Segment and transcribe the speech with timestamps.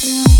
[0.00, 0.39] for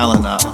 [0.00, 0.49] talent